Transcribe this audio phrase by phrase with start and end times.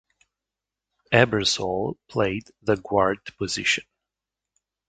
[1.13, 3.83] Ebersole played the guard position.